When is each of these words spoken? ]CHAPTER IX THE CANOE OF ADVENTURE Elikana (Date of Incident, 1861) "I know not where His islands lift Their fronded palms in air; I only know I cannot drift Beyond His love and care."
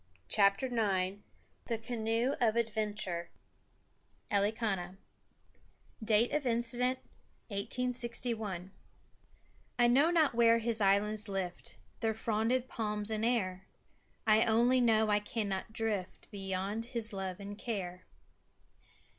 ]CHAPTER 0.35 0.65
IX 0.65 1.17
THE 1.67 1.77
CANOE 1.77 2.33
OF 2.41 2.55
ADVENTURE 2.55 3.29
Elikana 4.31 4.97
(Date 6.03 6.31
of 6.31 6.43
Incident, 6.47 6.97
1861) 7.49 8.71
"I 9.77 9.85
know 9.85 10.09
not 10.09 10.33
where 10.33 10.57
His 10.57 10.81
islands 10.81 11.29
lift 11.29 11.77
Their 11.99 12.15
fronded 12.15 12.67
palms 12.67 13.11
in 13.11 13.23
air; 13.23 13.67
I 14.25 14.43
only 14.43 14.81
know 14.81 15.11
I 15.11 15.19
cannot 15.19 15.71
drift 15.71 16.31
Beyond 16.31 16.85
His 16.85 17.13
love 17.13 17.39
and 17.39 17.55
care." 17.55 18.03